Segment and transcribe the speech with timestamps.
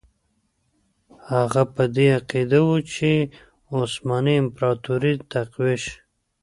[1.31, 3.09] هغه په دې عقیده وو چې
[3.77, 5.95] عثماني امپراطوري تقویه شي.